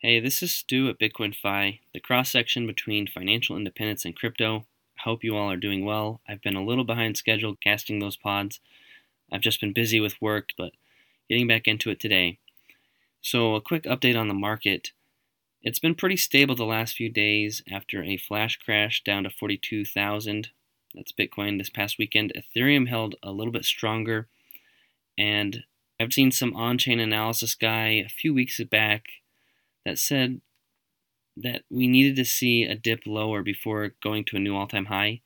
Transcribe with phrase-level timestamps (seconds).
[0.00, 4.64] Hey, this is Stu at Bitcoin Fi, the cross section between financial independence and crypto.
[4.96, 6.20] I hope you all are doing well.
[6.28, 8.60] I've been a little behind schedule casting those pods.
[9.32, 10.70] I've just been busy with work, but
[11.28, 12.38] getting back into it today.
[13.20, 14.92] So, a quick update on the market.
[15.64, 20.50] It's been pretty stable the last few days after a flash crash down to 42,000.
[20.94, 22.32] That's Bitcoin this past weekend.
[22.36, 24.28] Ethereum held a little bit stronger,
[25.18, 25.64] and
[25.98, 29.06] I've seen some on chain analysis guy a few weeks back
[29.88, 30.40] that said
[31.34, 34.86] that we needed to see a dip lower before going to a new all time
[34.86, 35.20] high.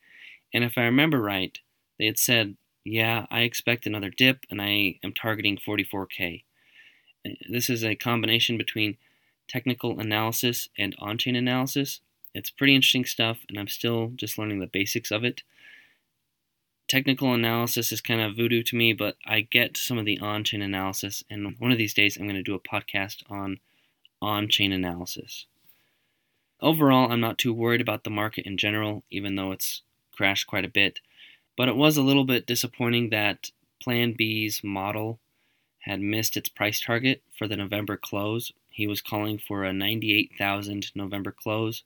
[0.55, 1.59] And if I remember right,
[1.99, 6.45] they had said, yeah, I expect another dip and I am targeting 44K.
[7.49, 8.99] This is a combination between
[9.49, 12.01] technical analysis and on chain analysis.
[12.35, 15.43] It's pretty interesting stuff, and I'm still just learning the basics of it.
[16.89, 20.45] Technical analysis is kind of voodoo to me, but I get some of the on
[20.45, 23.61] chain analysis, and one of these days I'm going to do a podcast on
[24.23, 25.47] on chain analysis.
[26.61, 30.65] Overall, I'm not too worried about the market in general, even though it's crashed quite
[30.65, 31.01] a bit.
[31.57, 33.51] But it was a little bit disappointing that
[33.83, 35.19] Plan B's model
[35.81, 38.53] had missed its price target for the November close.
[38.71, 41.83] He was calling for a 98,000 November close,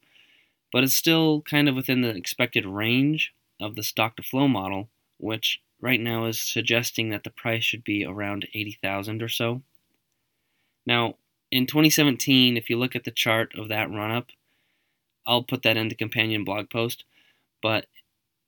[0.70, 4.90] but it's still kind of within the expected range of the stock to flow model,
[5.16, 9.62] which right now is suggesting that the price should be around 80,000 or so.
[10.84, 11.14] Now,
[11.50, 14.30] in 2017, if you look at the chart of that run up,
[15.26, 17.04] I'll put that in the companion blog post,
[17.62, 17.86] but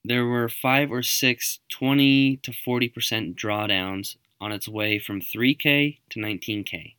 [0.04, 6.20] there were five or six 20 to 40% drawdowns on its way from 3K to
[6.20, 6.94] 19K.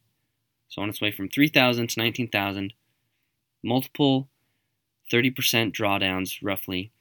[0.68, 2.74] So on its way from 3,000 to 19,000,
[3.64, 4.28] multiple
[5.12, 5.34] 30%
[5.74, 6.92] drawdowns roughly.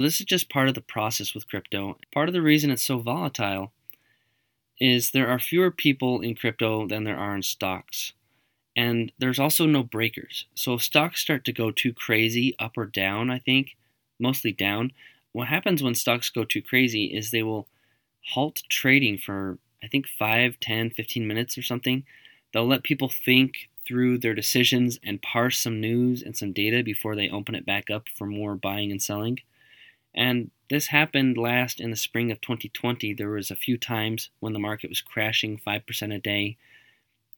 [0.00, 1.98] This is just part of the process with crypto.
[2.12, 3.72] Part of the reason it's so volatile
[4.80, 8.14] is there are fewer people in crypto than there are in stocks.
[8.76, 10.46] And there's also no breakers.
[10.54, 13.76] So if stocks start to go too crazy up or down, I think,
[14.18, 14.92] mostly down,
[15.32, 17.66] what happens when stocks go too crazy is they will
[18.32, 22.04] halt trading for, I think, 5, 10, 15 minutes or something.
[22.52, 27.16] They'll let people think through their decisions and parse some news and some data before
[27.16, 29.40] they open it back up for more buying and selling.
[30.14, 33.12] And this happened last in the spring of 2020.
[33.14, 36.56] There was a few times when the market was crashing 5% a day.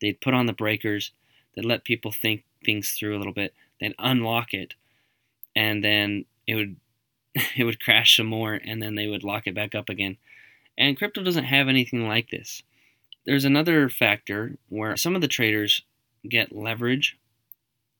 [0.00, 1.12] They'd put on the breakers
[1.56, 4.74] that let people think things through a little bit, then unlock it,
[5.54, 6.76] and then it would
[7.56, 10.16] it would crash some more, and then they would lock it back up again.
[10.76, 12.62] And crypto doesn't have anything like this.
[13.26, 15.82] There's another factor where some of the traders
[16.28, 17.16] get leverage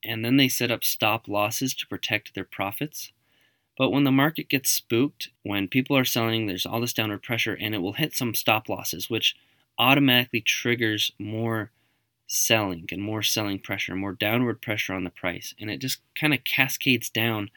[0.05, 3.11] and then they set up stop losses to protect their profits.
[3.77, 7.57] But when the market gets spooked, when people are selling, there's all this downward pressure
[7.59, 9.35] and it will hit some stop losses, which
[9.77, 11.71] automatically triggers more
[12.27, 15.53] selling and more selling pressure, more downward pressure on the price.
[15.59, 17.49] And it just kind of cascades down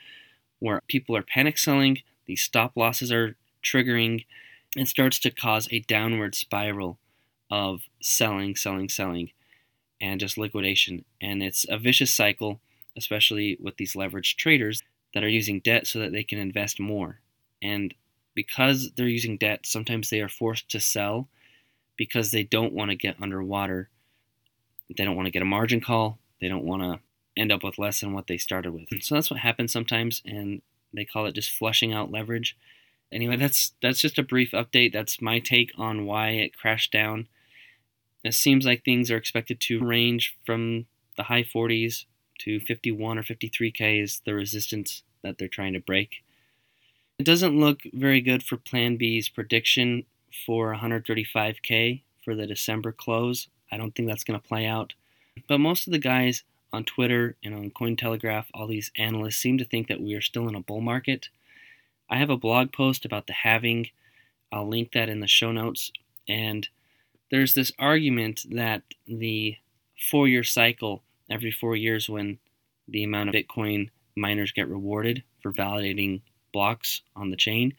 [0.59, 4.25] where people are panic selling, these stop losses are triggering,
[4.77, 6.99] and starts to cause a downward spiral
[7.51, 9.31] of selling, selling, selling,
[10.01, 11.05] and just liquidation.
[11.21, 12.61] And it's a vicious cycle,
[12.97, 14.83] especially with these leveraged traders
[15.15, 17.21] that are using debt so that they can invest more.
[17.63, 17.95] And
[18.35, 21.29] because they're using debt, sometimes they are forced to sell
[21.97, 23.89] because they don't want to get underwater
[24.97, 26.19] they don't want to get a margin call.
[26.41, 27.01] They don't want to
[27.37, 28.89] end up with less than what they started with.
[29.03, 30.63] So that's what happens sometimes, and
[30.93, 32.57] they call it just flushing out leverage.
[33.13, 34.93] Anyway, that's that's just a brief update.
[34.93, 37.29] That's my take on why it crashed down.
[38.25, 42.05] It seems like things are expected to range from the high 40s
[42.41, 46.23] to 51 or 53k is the resistance that they're trying to break.
[47.19, 50.05] It doesn't look very good for Plan B's prediction
[50.47, 53.49] for 135k for the December close.
[53.71, 54.95] I don't think that's going to play out.
[55.47, 56.43] But most of the guys
[56.73, 60.49] on Twitter and on Cointelegraph, all these analysts seem to think that we are still
[60.49, 61.29] in a bull market.
[62.11, 63.89] I have a blog post about the halving.
[64.53, 65.93] I'll link that in the show notes.
[66.29, 66.69] And
[67.31, 69.57] there's this argument that the
[70.11, 72.39] four year cycle, every four years, when
[72.87, 76.23] the amount of Bitcoin miners get rewarded for validating
[76.53, 77.75] blocks on the chain,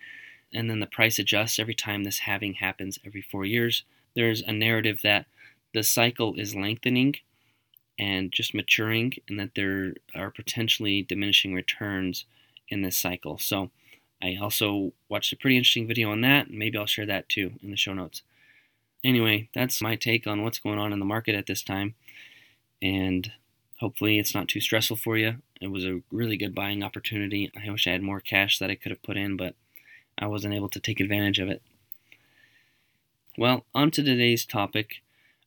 [0.54, 3.84] and then the price adjusts every time this halving happens every four years,
[4.16, 5.26] there's a narrative that
[5.74, 7.16] the cycle is lengthening
[7.98, 12.26] and just maturing, and that there are potentially diminishing returns
[12.70, 13.38] in this cycle.
[13.38, 13.72] So,
[14.22, 17.72] I also watched a pretty interesting video on that, maybe I'll share that too in
[17.72, 18.22] the show notes.
[19.04, 21.96] Anyway, that's my take on what's going on in the market at this time,
[22.82, 23.32] and
[23.80, 25.38] hopefully it's not too stressful for you.
[25.62, 27.50] It was a really good buying opportunity.
[27.56, 29.56] I wish I had more cash that I could have put in, but
[30.18, 31.62] I wasn't able to take advantage of it.
[33.38, 35.02] Well, on to today's topic.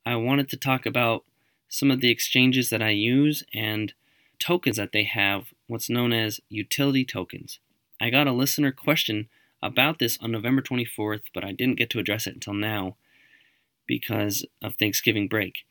[0.05, 1.25] I wanted to talk about
[1.69, 3.95] some of the exchanges that I use and
[4.39, 7.61] tokens that they have, what's known as utility tokens.
[8.01, 9.29] I got a listener question
[9.63, 12.97] about this on November 24th, but I didn't get to address it until now
[13.87, 15.65] because of Thanksgiving break.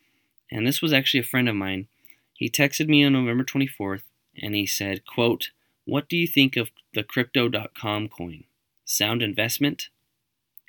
[0.50, 1.88] And this was actually a friend of mine.
[2.34, 4.04] He texted me on November 24th
[4.42, 5.52] and he said, quote,
[5.86, 8.46] What do you think of the crypto.com coin?
[8.86, 9.90] Sound investment?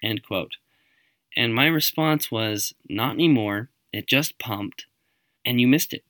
[0.03, 0.56] End quote.
[1.37, 3.70] And my response was, Not anymore.
[3.93, 4.87] It just pumped
[5.44, 6.05] and you missed it.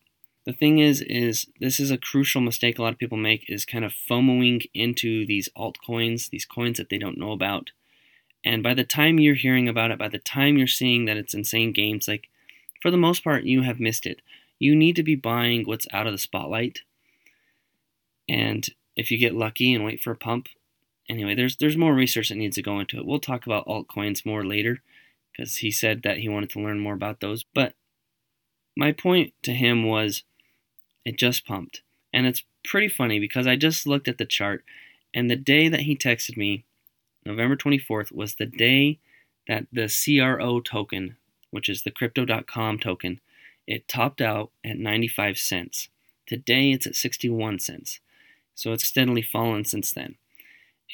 [0.45, 3.65] The thing is, is this is a crucial mistake a lot of people make is
[3.65, 7.71] kind of FOMOing into these altcoins, these coins that they don't know about.
[8.45, 11.35] And by the time you're hearing about it, by the time you're seeing that it's
[11.35, 12.29] insane games, like
[12.81, 14.21] for the most part, you have missed it.
[14.59, 16.81] You need to be buying what's out of the spotlight.
[18.29, 20.49] And if you get lucky and wait for a pump,
[21.09, 23.07] anyway, there's there's more research that needs to go into it.
[23.07, 24.83] We'll talk about altcoins more later
[25.33, 27.45] because he said that he wanted to learn more about those.
[27.55, 27.75] But
[28.77, 30.23] my point to him was
[31.05, 31.83] it just pumped.
[32.13, 34.65] And it's pretty funny because I just looked at the chart,
[35.15, 36.65] and the day that he texted me,
[37.25, 38.99] November 24th, was the day
[39.49, 41.17] that the CRO token,
[41.51, 43.21] which is the crypto.com token,
[43.67, 45.89] it topped out at 95 cents.
[46.27, 48.01] Today it's at 61 cents.
[48.55, 50.17] So it's steadily fallen since then.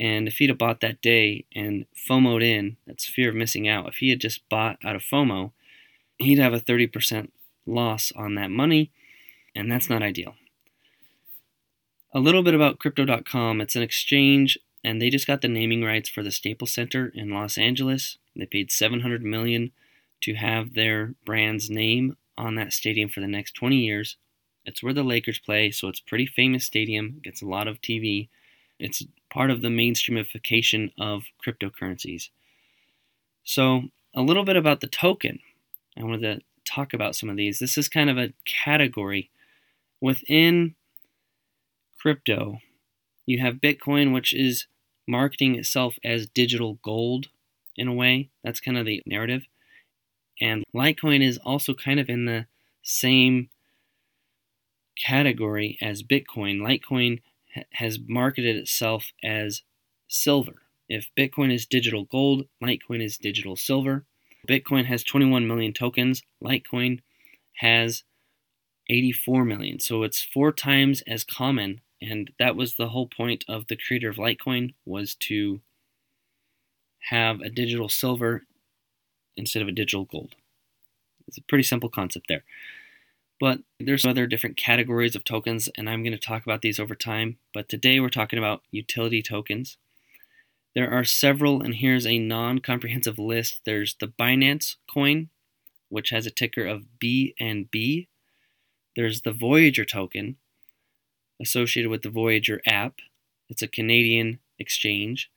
[0.01, 3.89] And if he'd have bought that day and FOMOed in, that's fear of missing out.
[3.89, 5.53] If he had just bought out of FOMO,
[6.19, 7.31] he'd have a 30%
[7.67, 8.93] loss on that money
[9.59, 10.35] and that's not ideal.
[12.15, 13.61] A little bit about Crypto.com.
[13.61, 17.31] It's an exchange, and they just got the naming rights for the Staples Center in
[17.31, 18.19] Los Angeles.
[18.37, 19.73] They paid 700 million
[20.23, 24.17] to have their brand's name on that stadium for the next 20 years.
[24.65, 27.21] It's where the Lakers play, so it's a pretty famous stadium.
[27.23, 28.29] gets a lot of TV.
[28.79, 32.31] It's part of the mainstreamification of cryptocurrencies.
[33.45, 33.85] So,
[34.15, 35.39] a little bit about the token.
[35.99, 37.59] I wanted to talk about some of these.
[37.59, 39.31] This is kind of a category
[40.01, 40.75] within
[41.99, 42.61] crypto,
[43.27, 44.67] you have Bitcoin, which is
[45.07, 47.29] marketing itself as digital gold
[47.77, 48.31] in a way.
[48.43, 49.43] That's kind of the narrative.
[50.41, 52.47] And Litecoin is also kind of in the
[52.83, 53.51] same
[54.97, 56.61] category as Bitcoin.
[56.61, 57.21] Litecoin
[57.73, 59.63] has marketed itself as
[60.09, 60.63] silver.
[60.89, 64.05] If Bitcoin is digital gold, Litecoin is digital silver.
[64.49, 66.23] Bitcoin has 21 million tokens.
[66.43, 67.01] Litecoin
[67.57, 68.05] has
[68.89, 69.81] 84 million.
[69.81, 71.83] So it's four times as common.
[72.01, 75.61] And that was the whole point of the creator of Litecoin was to
[77.11, 78.45] have a digital silver
[79.37, 80.35] instead of a digital gold.
[81.27, 82.45] It's a pretty simple concept there.
[83.41, 86.95] But there's other different categories of tokens, and I'm going to talk about these over
[86.95, 87.39] time.
[87.55, 89.77] But today we're talking about utility tokens.
[90.75, 93.61] There are several, and here's a non comprehensive list.
[93.65, 95.29] There's the Binance coin,
[95.89, 98.09] which has a ticker of BNB.
[98.97, 100.37] There's the Voyager token
[101.41, 102.97] associated with the Voyager app.
[103.49, 105.31] It's a Canadian exchange,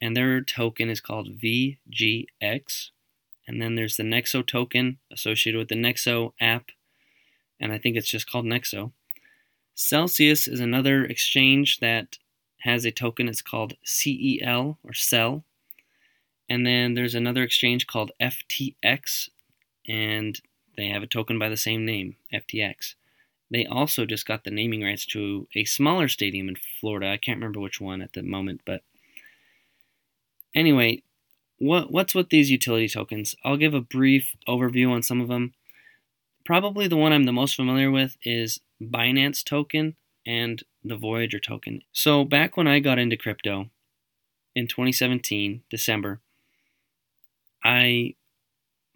[0.00, 2.90] and their token is called VGX.
[3.48, 6.70] And then there's the Nexo token associated with the Nexo app,
[7.60, 8.92] and I think it's just called Nexo.
[9.74, 12.18] Celsius is another exchange that
[12.60, 13.28] has a token.
[13.28, 15.44] It's called CEL or CEL.
[16.48, 19.28] And then there's another exchange called FTX,
[19.88, 20.40] and
[20.76, 22.94] they have a token by the same name, FTX.
[23.50, 27.08] They also just got the naming rights to a smaller stadium in Florida.
[27.08, 28.82] I can't remember which one at the moment, but
[30.54, 31.02] anyway,
[31.58, 33.34] what what's with these utility tokens?
[33.44, 35.54] I'll give a brief overview on some of them.
[36.46, 41.82] Probably the one I'm the most familiar with is Binance token and the Voyager token.
[41.92, 43.70] So back when I got into crypto
[44.54, 46.20] in 2017, December,
[47.64, 48.14] I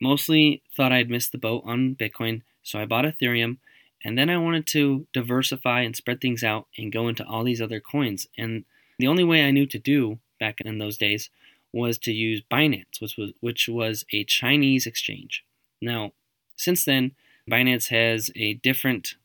[0.01, 3.59] mostly thought I'd missed the boat on Bitcoin, so I bought Ethereum
[4.05, 7.61] and then I wanted to diversify and spread things out and go into all these
[7.61, 8.29] other coins.
[8.39, 8.65] And
[9.01, 11.31] the only way I knew to do back in those days
[11.73, 15.45] was to use Binance, which was which was a Chinese exchange.
[15.81, 16.13] Now,
[16.57, 17.13] since then,
[17.51, 19.17] Binance has a different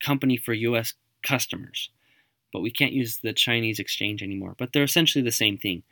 [0.00, 1.90] company for US customers,
[2.52, 4.54] but we can't use the Chinese exchange anymore.
[4.58, 5.82] But they're essentially the same thing.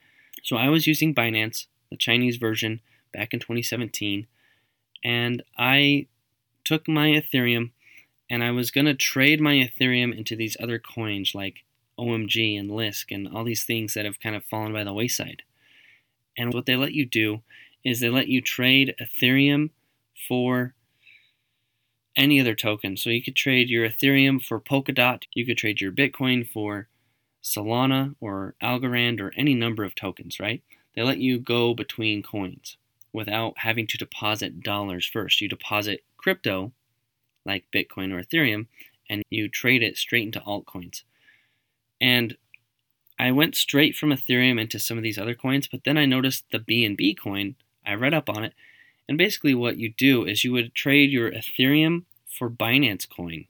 [0.43, 2.81] So I was using Binance, the Chinese version,
[3.13, 4.27] back in 2017,
[5.03, 6.07] and I
[6.65, 7.71] took my Ethereum
[8.29, 11.65] and I was going to trade my Ethereum into these other coins like
[11.99, 15.43] OMG and Lisk and all these things that have kind of fallen by the wayside.
[16.39, 17.43] And what they let you do
[17.85, 19.71] is they let you trade Ethereum
[20.29, 20.75] for
[22.17, 22.97] any other token.
[22.97, 26.88] So you could trade your Ethereum for Polkadot, you could trade your Bitcoin for
[27.43, 30.62] Solana or Algorand or any number of tokens, right?
[30.95, 32.76] They let you go between coins
[33.12, 35.40] without having to deposit dollars first.
[35.40, 36.73] You deposit crypto
[37.45, 38.67] like Bitcoin or Ethereum,
[39.09, 41.02] and you trade it straight into altcoins.
[42.00, 42.37] And
[43.19, 46.45] I went straight from Ethereum into some of these other coins, but then I noticed
[46.50, 47.57] the BNB coin.
[47.87, 48.55] I read up on it,
[49.11, 53.47] and basically what you do is you would trade your Ethereum for Binance coin,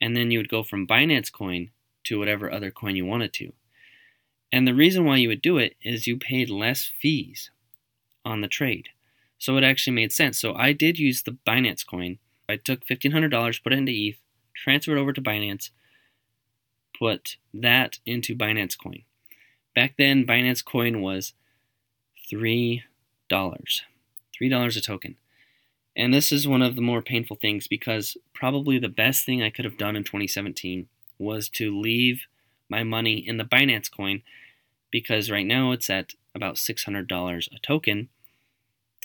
[0.00, 1.70] and then you would go from Binance coin
[2.04, 3.52] to whatever other coin you wanted to.
[4.52, 7.50] And the reason why you would do it is you paid less fees
[8.24, 8.90] on the trade.
[9.36, 10.38] So it actually made sense.
[10.38, 12.18] So I did use the Binance coin.
[12.48, 14.18] I took $1,500, put it into ETH,
[14.54, 15.70] transferred it over to Binance,
[16.96, 19.02] put that into Binance coin.
[19.74, 21.32] Back then, Binance coin was
[22.32, 22.82] $3.
[24.40, 25.16] $3 a token.
[25.96, 29.50] And this is one of the more painful things because probably the best thing I
[29.50, 32.22] could have done in 2017 was to leave
[32.68, 34.22] my money in the Binance coin
[34.90, 38.08] because right now it's at about $600 a token.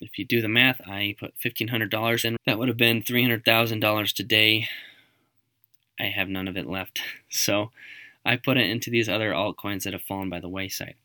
[0.01, 2.37] If you do the math, I put $1,500 in.
[2.45, 4.67] That would have been $300,000 today.
[5.99, 7.01] I have none of it left.
[7.29, 7.71] So
[8.23, 10.95] I put it into these other altcoins that have fallen by the wayside.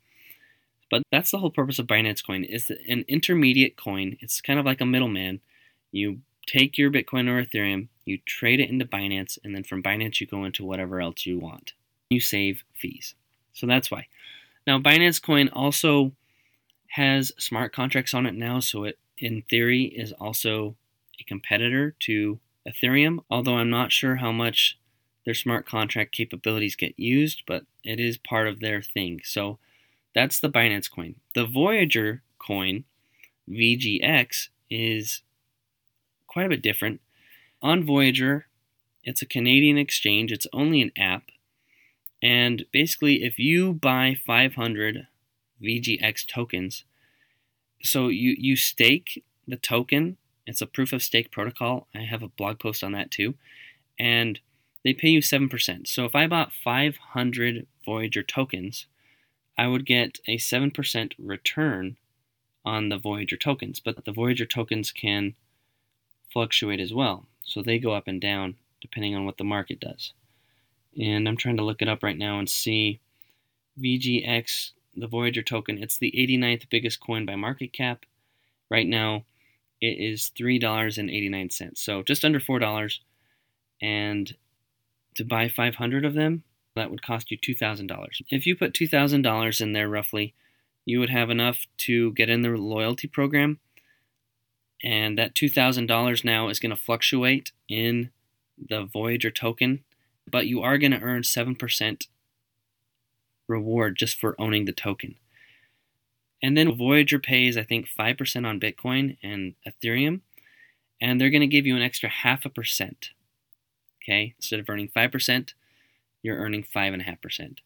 [0.90, 2.44] But that's the whole purpose of Binance Coin.
[2.48, 4.16] It's an intermediate coin.
[4.20, 5.40] It's kind of like a middleman.
[5.92, 10.20] You take your Bitcoin or Ethereum, you trade it into Binance, and then from Binance
[10.20, 11.74] you go into whatever else you want.
[12.10, 13.14] You save fees.
[13.52, 14.06] So that's why.
[14.66, 16.12] Now Binance Coin also
[16.94, 20.74] has smart contracts on it now, so it in theory is also
[21.20, 24.76] a competitor to Ethereum, although I'm not sure how much
[25.24, 29.20] their smart contract capabilities get used, but it is part of their thing.
[29.24, 29.58] So
[30.14, 31.16] that's the Binance coin.
[31.34, 32.84] The Voyager coin,
[33.48, 35.22] VGX, is
[36.26, 37.00] quite a bit different.
[37.62, 38.46] On Voyager,
[39.04, 41.24] it's a Canadian exchange, it's only an app.
[42.22, 45.06] And basically, if you buy 500
[45.62, 46.84] VGX tokens,
[47.82, 51.86] so you, you stake the token, it's a proof of stake protocol.
[51.94, 53.34] I have a blog post on that too.
[53.98, 54.40] And
[54.84, 55.86] they pay you 7%.
[55.86, 58.86] So if I bought 500 Voyager tokens,
[59.60, 61.98] I would get a 7% return
[62.64, 65.34] on the Voyager tokens, but the Voyager tokens can
[66.32, 67.26] fluctuate as well.
[67.44, 70.14] So they go up and down depending on what the market does.
[70.98, 73.00] And I'm trying to look it up right now and see
[73.78, 75.76] VGX, the Voyager token.
[75.76, 78.06] It's the 89th biggest coin by market cap.
[78.70, 79.24] Right now,
[79.78, 81.76] it is $3.89.
[81.76, 82.98] So just under $4.
[83.82, 84.34] And
[85.16, 86.44] to buy 500 of them,
[86.76, 87.88] that would cost you $2,000.
[88.30, 90.34] If you put $2,000 in there roughly,
[90.84, 93.58] you would have enough to get in the loyalty program.
[94.82, 98.10] And that $2,000 now is going to fluctuate in
[98.58, 99.84] the Voyager token,
[100.30, 102.06] but you are going to earn 7%
[103.46, 105.16] reward just for owning the token.
[106.42, 110.20] And then Voyager pays, I think, 5% on Bitcoin and Ethereum,
[111.00, 113.10] and they're going to give you an extra half a percent.
[114.02, 115.52] Okay, instead of earning 5%,
[116.22, 117.58] you're earning 5.5%,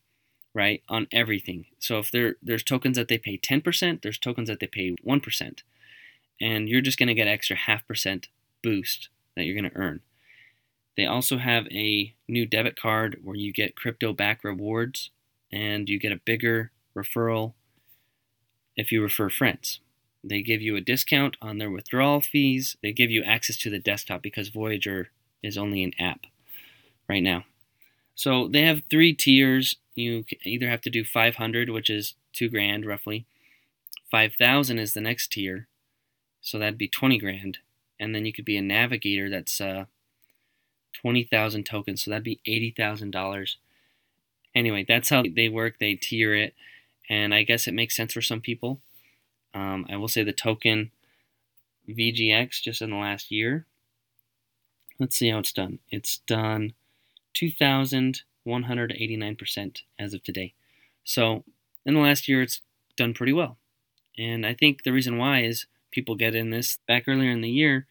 [0.55, 0.83] right?
[0.89, 1.67] On everything.
[1.79, 5.59] So if there, there's tokens that they pay 10%, there's tokens that they pay 1%.
[6.41, 8.29] And you're just going to get extra half percent
[8.63, 10.01] boost that you're going to earn.
[10.97, 15.11] They also have a new debit card where you get crypto back rewards
[15.51, 17.55] and you get a bigger referral
[18.77, 19.81] if you refer friends.
[20.23, 22.77] They give you a discount on their withdrawal fees.
[22.83, 25.11] They give you access to the desktop because Voyager
[25.43, 26.21] is only an app
[27.09, 27.45] right now.
[28.15, 29.77] So they have three tiers.
[29.95, 33.27] You either have to do 500, which is two grand roughly.
[34.11, 35.67] 5,000 is the next tier,
[36.41, 37.59] so that'd be 20 grand.
[37.99, 39.87] And then you could be a navigator that's uh,
[40.93, 43.57] 20,000 tokens, so that'd be $80,000.
[44.55, 45.79] Anyway, that's how they work.
[45.81, 46.55] They tier it,
[47.09, 48.81] and I guess it makes sense for some people.
[49.53, 50.93] Um, I will say the token
[51.89, 53.67] VGX just in the last year.
[54.99, 55.81] Let's see how it's done.
[55.91, 56.75] It's done
[57.35, 60.55] 2,189% as of today.
[61.05, 61.45] So
[61.85, 62.61] in the last year, it's
[62.97, 63.57] done pretty well.
[64.17, 67.51] And I think the reason why is people get in this back earlier in the
[67.51, 67.87] year,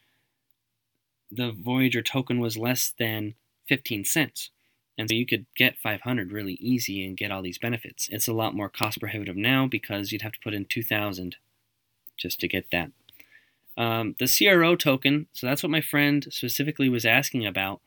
[1.31, 3.35] the Voyager token was less than
[3.67, 4.50] 15 cents.
[4.97, 8.07] And so you could get 500 really easy and get all these benefits.
[8.12, 11.35] It's a lot more cost prohibitive now because you'd have to put in 2000
[12.15, 12.91] just to get that.
[13.75, 17.81] Um, the CRO token, so that's what my friend specifically was asking about.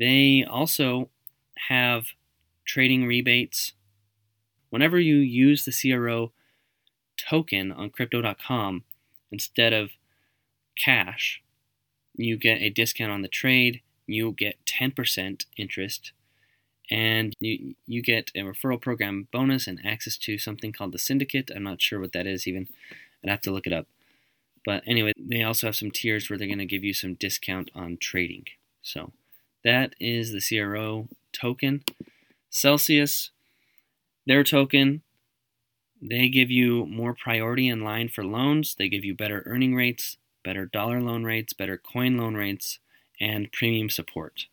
[0.00, 1.10] They also
[1.68, 2.06] have
[2.64, 3.74] trading rebates.
[4.70, 6.32] Whenever you use the CRO
[7.18, 8.84] token on crypto.com
[9.30, 9.90] instead of
[10.74, 11.42] cash,
[12.16, 16.12] you get a discount on the trade, you get 10% interest,
[16.90, 21.50] and you, you get a referral program bonus and access to something called the syndicate.
[21.54, 22.68] I'm not sure what that is even.
[23.22, 23.86] I'd have to look it up.
[24.64, 27.70] But anyway, they also have some tiers where they're going to give you some discount
[27.74, 28.46] on trading.
[28.82, 29.12] So
[29.64, 31.84] That is the CRO token.
[32.48, 33.30] Celsius,
[34.26, 35.02] their token,
[36.02, 38.74] they give you more priority in line for loans.
[38.78, 42.78] They give you better earning rates, better dollar loan rates, better coin loan rates,
[43.20, 44.46] and premium support.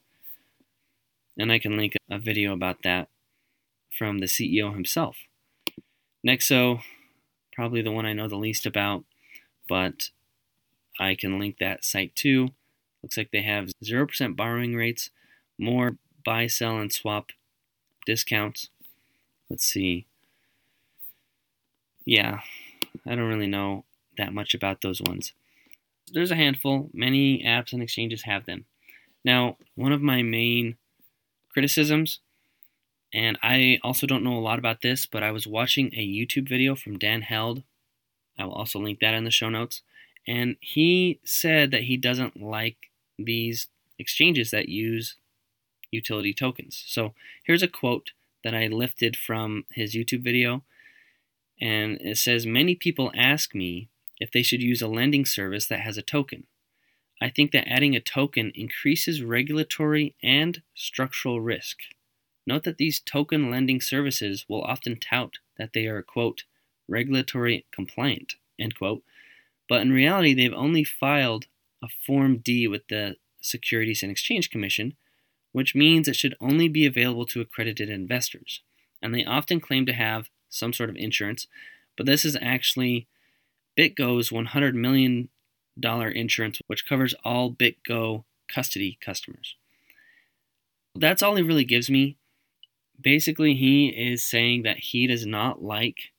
[1.37, 3.07] And I can link a video about that
[3.97, 5.17] from the CEO himself.
[6.25, 6.81] Nexo,
[7.53, 9.05] probably the one I know the least about,
[9.69, 10.09] but
[10.99, 12.49] I can link that site too.
[13.03, 15.09] Looks like they have 0% borrowing rates,
[15.57, 17.31] more buy, sell, and swap
[18.05, 18.69] discounts.
[19.49, 20.05] Let's see.
[22.05, 22.41] Yeah,
[23.05, 23.83] I don't really know
[24.17, 25.33] that much about those ones.
[26.11, 26.89] There's a handful.
[26.93, 28.65] Many apps and exchanges have them.
[29.23, 30.77] Now, one of my main
[31.49, 32.19] criticisms,
[33.13, 36.47] and I also don't know a lot about this, but I was watching a YouTube
[36.47, 37.63] video from Dan Held.
[38.39, 39.81] I will also link that in the show notes.
[40.27, 43.67] And he said that he doesn't like these
[43.97, 45.15] exchanges that use
[45.91, 46.83] utility tokens.
[46.85, 48.11] So here's a quote
[48.43, 50.63] that I lifted from his YouTube video.
[51.59, 55.79] And it says Many people ask me if they should use a lending service that
[55.81, 56.43] has a token.
[57.21, 61.77] I think that adding a token increases regulatory and structural risk.
[62.45, 66.43] Note that these token lending services will often tout that they are, quote,
[66.87, 69.03] regulatory compliant, end quote,
[69.69, 71.45] but in reality, they've only filed
[71.83, 74.95] a Form D with the Securities and Exchange Commission,
[75.51, 78.61] which means it should only be available to accredited investors.
[79.01, 81.47] And they often claim to have some sort of insurance,
[81.95, 83.07] but this is actually
[83.77, 85.29] BitGo's $100 million
[85.83, 89.55] insurance, which covers all BitGo custody customers.
[90.95, 92.17] That's all he really gives me.
[92.99, 96.11] Basically, he is saying that he does not like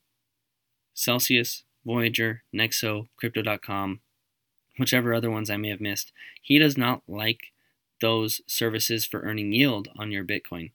[0.95, 4.00] Celsius, Voyager, Nexo, Crypto.com,
[4.78, 6.12] whichever other ones I may have missed.
[6.40, 7.52] He does not like
[8.00, 10.70] those services for earning yield on your Bitcoin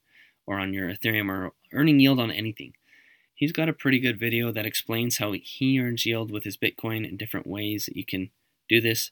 [0.46, 2.74] or on your Ethereum or earning yield on anything.
[3.36, 7.08] He's got a pretty good video that explains how he earns yield with his Bitcoin
[7.08, 8.30] in different ways that you can
[8.70, 9.12] do this,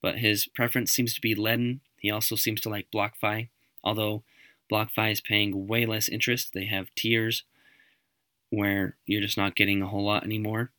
[0.00, 1.80] but his preference seems to be Ledn.
[1.96, 3.48] He also seems to like BlockFi,
[3.84, 4.24] although
[4.70, 6.52] BlockFi is paying way less interest.
[6.52, 7.44] They have tiers
[8.50, 10.70] where you're just not getting a whole lot anymore.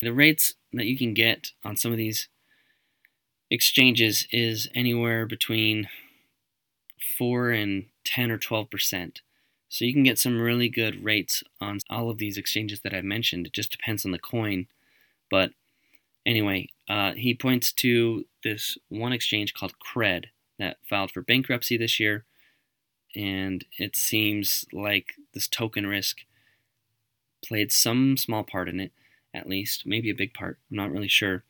[0.00, 2.28] The rates that you can get on some of these
[3.50, 5.88] exchanges is anywhere between
[7.18, 9.20] 4 and 10 or 12 percent.
[9.68, 13.04] So you can get some really good rates on all of these exchanges that I've
[13.04, 13.46] mentioned.
[13.46, 14.66] It just depends on the coin.
[15.30, 15.50] But
[16.24, 20.26] anyway, uh, he points to this one exchange called Cred
[20.58, 22.24] that filed for bankruptcy this year.
[23.14, 26.18] And it seems like this token risk
[27.44, 28.92] played some small part in it,
[29.34, 30.58] at least, maybe a big part.
[30.70, 31.44] I'm not really sure.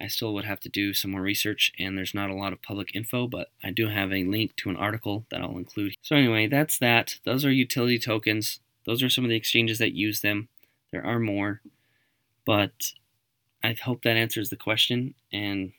[0.00, 2.62] I still would have to do some more research, and there's not a lot of
[2.62, 5.94] public info, but I do have a link to an article that I'll include.
[6.02, 7.16] So, anyway, that's that.
[7.24, 8.58] Those are utility tokens.
[8.84, 10.48] Those are some of the exchanges that use them.
[10.90, 11.60] There are more,
[12.44, 12.92] but
[13.62, 15.72] I hope that answers the question and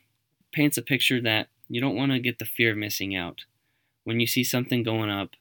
[0.53, 3.45] paints a picture that you don't want to get the fear of missing out.
[4.05, 5.31] When you see something going up,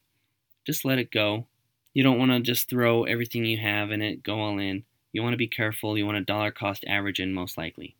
[0.67, 1.47] just let it go.
[1.95, 4.85] You don't want to just throw everything you have in it, go all in.
[5.13, 5.97] You want to be careful.
[5.97, 7.97] You want a dollar cost average in, most likely.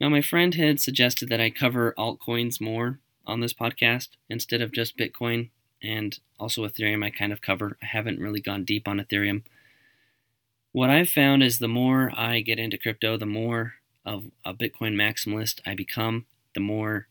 [0.00, 4.72] Now, my friend had suggested that I cover altcoins more on this podcast instead of
[4.72, 5.50] just Bitcoin
[5.82, 7.04] and also Ethereum.
[7.04, 7.76] I kind of cover.
[7.82, 9.42] I haven't really gone deep on Ethereum.
[10.72, 14.94] What I've found is the more I get into crypto, the more of a Bitcoin
[14.94, 17.08] maximalist I become, the more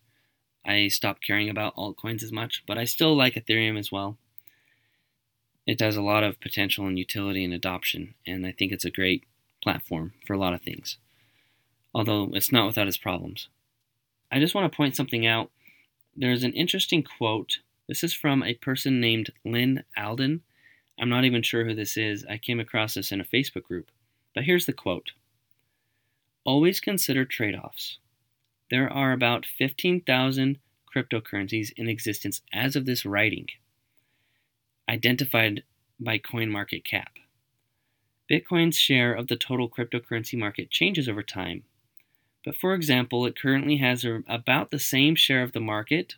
[0.65, 2.63] I stop caring about altcoins as much.
[2.65, 4.17] But I still like Ethereum as well.
[5.67, 8.91] It does a lot of potential and utility and adoption, and I think it's a
[8.91, 9.25] great
[9.63, 10.97] platform for a lot of things
[11.93, 13.47] although it's not without its problems.
[14.31, 15.51] I just want to point something out.
[16.15, 17.59] There's an interesting quote.
[17.87, 20.41] This is from a person named Lyn Alden.
[20.99, 22.25] I'm not even sure who this is.
[22.29, 23.91] I came across this in a Facebook group.
[24.33, 25.11] But here's the quote
[26.45, 27.97] Always consider trade offs.
[28.69, 30.57] There are about 15,000
[30.95, 33.47] cryptocurrencies in existence as of this writing,
[34.87, 35.63] identified
[35.99, 37.07] by CoinMarketCap.
[38.31, 41.63] Bitcoin's share of the total cryptocurrency market changes over time,
[42.45, 46.15] but for example, it currently has about the same share of the market,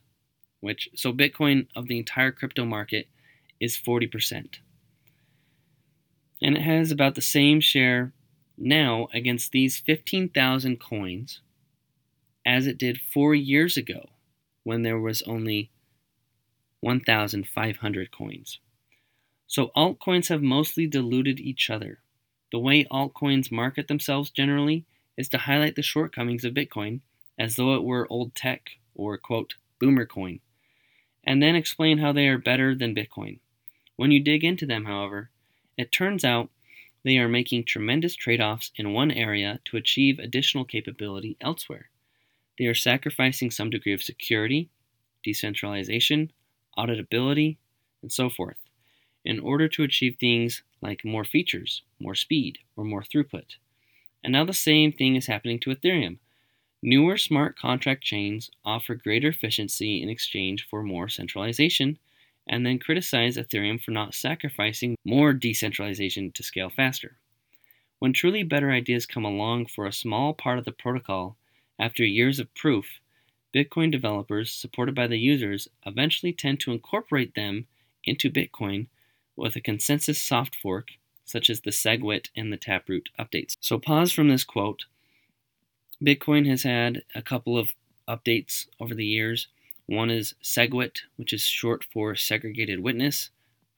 [0.59, 3.07] which so Bitcoin of the entire crypto market
[3.59, 4.59] is 40%.
[6.41, 8.13] And it has about the same share
[8.57, 11.41] now against these 15,000 coins
[12.45, 14.09] as it did 4 years ago
[14.63, 15.71] when there was only
[16.81, 18.59] 1,500 coins.
[19.47, 22.01] So altcoins have mostly diluted each other.
[22.53, 24.85] The way altcoins market themselves generally
[25.17, 27.01] is to highlight the shortcomings of Bitcoin
[27.37, 30.39] as though it were old tech or, quote, boomer coin.
[31.23, 33.39] and then explain how they are better than Bitcoin.
[33.95, 35.31] When you dig into them, however,
[35.77, 36.51] it turns out
[37.03, 41.89] they are making tremendous trade offs in one area to achieve additional capability elsewhere.
[42.59, 44.69] They are sacrificing some degree of security,
[45.23, 46.31] decentralization,
[46.77, 47.57] auditability,
[48.03, 48.62] and so forth
[49.25, 53.55] in order to achieve things like more features, more speed, or more throughput.
[54.23, 56.17] And now the same thing is happening to Ethereum.
[56.81, 61.97] Newer smart contract chains offer greater efficiency in exchange for more centralization,
[62.47, 67.17] and then criticize Ethereum for not sacrificing more decentralization to scale faster.
[67.99, 71.37] When truly better ideas come along for a small part of the protocol
[71.79, 72.99] after years of proof,
[73.55, 77.67] Bitcoin developers, supported by the users, eventually tend to incorporate them
[78.03, 78.87] into Bitcoin
[79.35, 80.89] with a consensus soft fork,
[81.25, 83.57] such as the SegWit and the Taproot updates.
[83.59, 84.85] So, pause from this quote.
[86.03, 87.69] Bitcoin has had a couple of
[88.07, 89.47] updates over the years.
[89.85, 93.29] One is SegWit, which is short for Segregated Witness.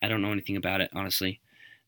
[0.02, 1.40] I don't know anything about it, honestly.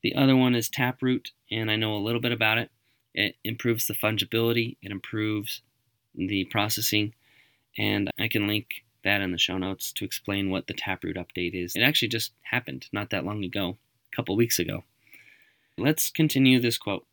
[0.04, 2.70] The other one is Taproot, and I know a little bit about it.
[3.14, 5.62] It improves the fungibility, it improves
[6.14, 7.14] the processing,
[7.78, 11.54] and I can link that in the show notes to explain what the Taproot update
[11.54, 11.76] is.
[11.76, 13.78] It actually just happened not that long ago,
[14.12, 14.84] a couple weeks ago.
[15.78, 17.06] Let's continue this quote.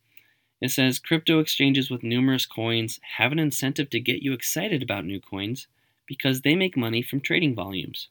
[0.61, 5.05] It says crypto exchanges with numerous coins have an incentive to get you excited about
[5.05, 5.69] new coins
[6.07, 8.09] because they make money from trading volumes.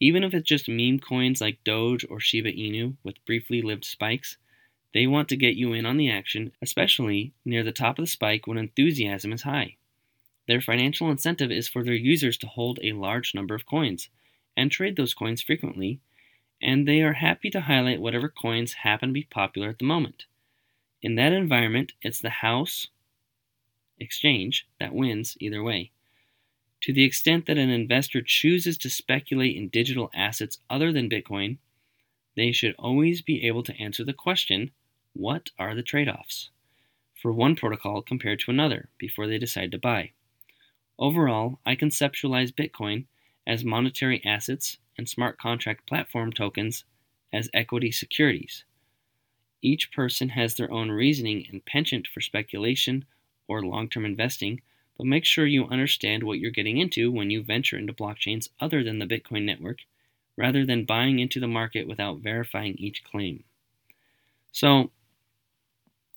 [0.00, 4.38] Even if it's just meme coins like Doge or Shiba Inu with briefly lived spikes,
[4.92, 8.10] they want to get you in on the action, especially near the top of the
[8.10, 9.76] spike when enthusiasm is high.
[10.46, 14.10] Their financial incentive is for their users to hold a large number of coins
[14.56, 16.00] and trade those coins frequently,
[16.60, 20.26] and they are happy to highlight whatever coins happen to be popular at the moment.
[21.02, 22.88] In that environment, it's the house
[23.98, 25.92] exchange that wins either way.
[26.82, 31.58] To the extent that an investor chooses to speculate in digital assets other than Bitcoin,
[32.36, 34.72] they should always be able to answer the question
[35.14, 36.50] what are the trade offs
[37.14, 40.10] for one protocol compared to another before they decide to buy?
[40.98, 43.06] Overall, I conceptualize Bitcoin
[43.46, 46.84] as monetary assets and smart contract platform tokens
[47.32, 48.64] as equity securities.
[49.60, 53.06] Each person has their own reasoning and penchant for speculation
[53.48, 54.60] or long term investing,
[54.96, 58.84] but make sure you understand what you're getting into when you venture into blockchains other
[58.84, 59.78] than the Bitcoin network,
[60.36, 63.42] rather than buying into the market without verifying each claim.
[64.52, 64.92] So,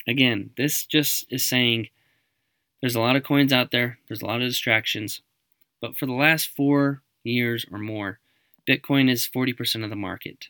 [0.07, 1.89] again, this just is saying
[2.81, 5.21] there's a lot of coins out there, there's a lot of distractions,
[5.81, 8.19] but for the last four years or more,
[8.67, 10.47] Bitcoin is 40% of the market.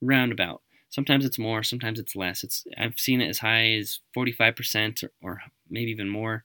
[0.00, 0.62] Roundabout.
[0.88, 2.42] Sometimes it's more, sometimes it's less.
[2.42, 6.44] It's I've seen it as high as 45% or, or maybe even more.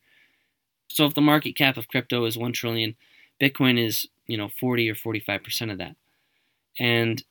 [0.87, 2.95] So if the market cap of crypto is 1 trillion,
[3.41, 5.95] Bitcoin is, you know, 40 or 45% of that.
[6.79, 7.23] And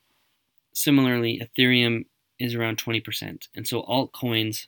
[0.72, 2.06] similarly, Ethereum
[2.38, 3.48] is around 20%.
[3.54, 4.66] And so altcoins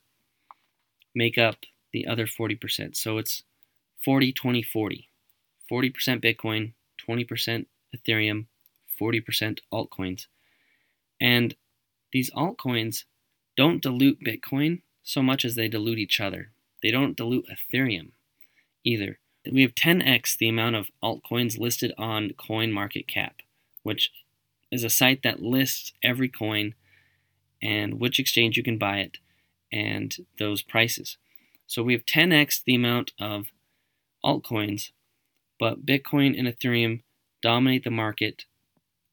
[1.15, 1.57] make up
[1.97, 2.95] the other 40%.
[2.95, 3.43] So it's
[4.05, 5.09] 40, 20, 40.
[5.71, 6.73] 40% Bitcoin,
[7.09, 8.45] 20% Ethereum,
[9.01, 10.27] 40% altcoins.
[11.19, 11.55] And
[12.13, 13.05] these altcoins
[13.57, 16.51] don't dilute Bitcoin so much as they dilute each other.
[16.83, 18.11] They don't dilute Ethereum
[18.85, 19.19] either.
[19.51, 23.31] We have 10x the amount of altcoins listed on CoinMarketCap,
[23.83, 24.13] which
[24.71, 26.75] is a site that lists every coin
[27.63, 29.17] and which exchange you can buy it
[29.73, 31.17] and those prices.
[31.67, 33.47] So we have 10x the amount of
[34.25, 34.91] altcoins,
[35.59, 37.03] but Bitcoin and Ethereum
[37.43, 38.45] dominate the market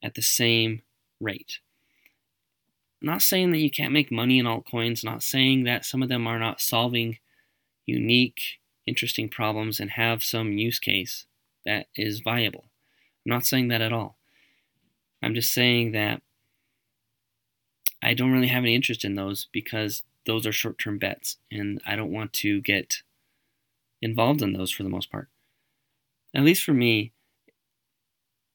[0.04, 0.82] at the same
[1.20, 1.60] rate.
[3.02, 6.26] not saying that you can't make money in altcoins, not saying that some of them
[6.26, 7.18] are not solving
[7.86, 11.26] unique, interesting problems and have some use case
[11.66, 12.66] that is viable.
[13.26, 14.18] I'm not saying that at all.
[15.22, 16.22] I'm just saying that
[18.02, 21.82] I don't really have any interest in those because those are short term bets, and
[21.86, 22.98] I don't want to get
[24.02, 25.30] involved in those for the most part.
[26.36, 27.12] At least for me,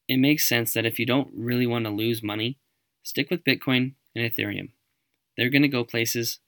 [0.08, 2.58] it makes sense that if you don't really want to lose money,
[3.02, 4.70] stick with Bitcoin and Ethereum.
[5.36, 6.40] They're going to go places.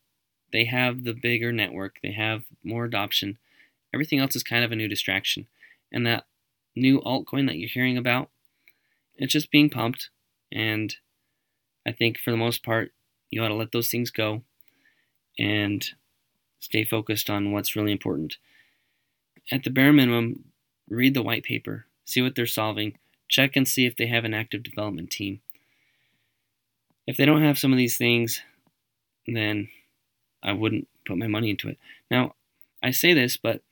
[0.52, 3.38] They have the bigger network, they have more adoption.
[3.94, 5.46] Everything else is kind of a new distraction.
[5.92, 6.26] And that
[6.74, 8.30] new altcoin that you're hearing about,
[9.16, 10.11] it's just being pumped.
[10.50, 10.94] And
[11.87, 12.92] I think for the most part,
[13.30, 14.42] you ought to let those things go
[15.38, 15.85] and
[16.59, 18.37] stay focused on what's really important.
[19.51, 20.45] At the bare minimum,
[20.88, 24.35] read the white paper, see what they're solving, check and see if they have an
[24.35, 25.40] active development team.
[27.07, 28.43] If they don't have some of these things,
[29.27, 29.69] then
[30.43, 31.79] I wouldn't put my money into it.
[32.11, 32.35] Now,
[32.83, 33.62] I say this, but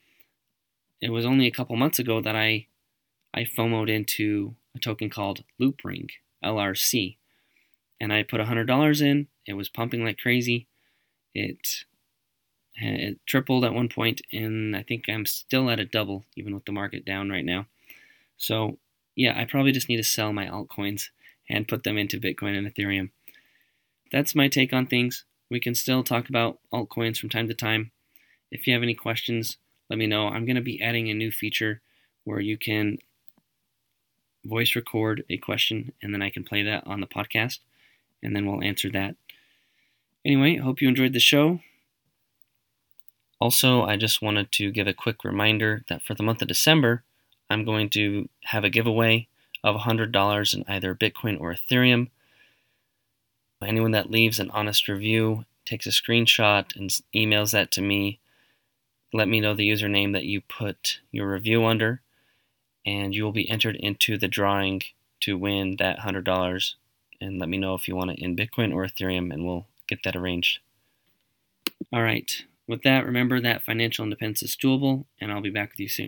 [1.00, 2.66] it was only a couple months ago that I
[3.34, 6.10] I FOMOed into a token called Loopring,
[6.44, 7.16] LRC.
[8.00, 9.28] And I put $100 in.
[9.46, 10.66] It was pumping like crazy.
[11.34, 11.84] It,
[12.74, 16.64] it tripled at one point, and I think I'm still at a double, even with
[16.64, 17.66] the market down right now.
[18.36, 18.78] So,
[19.16, 21.08] yeah, I probably just need to sell my altcoins
[21.48, 23.10] and put them into Bitcoin and Ethereum.
[24.12, 25.24] That's my take on things.
[25.50, 27.90] We can still talk about altcoins from time to time.
[28.50, 29.56] If you have any questions,
[29.90, 30.28] let me know.
[30.28, 31.80] I'm going to be adding a new feature
[32.24, 32.98] where you can
[34.44, 37.58] voice record a question and then I can play that on the podcast
[38.22, 39.16] and then we'll answer that.
[40.24, 41.60] Anyway, hope you enjoyed the show.
[43.40, 47.04] Also, I just wanted to give a quick reminder that for the month of December,
[47.48, 49.28] I'm going to have a giveaway
[49.62, 52.08] of $100 in either Bitcoin or Ethereum.
[53.62, 58.18] Anyone that leaves an honest review, takes a screenshot, and emails that to me,
[59.12, 62.00] let me know the username that you put your review under,
[62.84, 64.82] and you will be entered into the drawing
[65.20, 66.74] to win that $100.
[67.20, 70.02] And let me know if you want it in Bitcoin or Ethereum, and we'll get
[70.04, 70.60] that arranged.
[71.92, 72.30] All right.
[72.66, 76.06] With that, remember that financial independence is doable, and I'll be back with you soon.